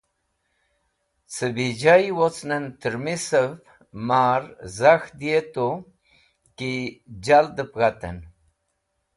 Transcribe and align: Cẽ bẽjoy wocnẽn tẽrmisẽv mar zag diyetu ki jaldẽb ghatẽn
Cẽ 1.33 1.53
bẽjoy 1.55 2.03
wocnẽn 2.17 2.65
tẽrmisẽv 2.81 3.49
mar 4.07 4.41
zag 4.77 5.01
diyetu 5.19 5.69
ki 6.57 6.71
jaldẽb 7.23 7.71
ghatẽn 7.79 8.17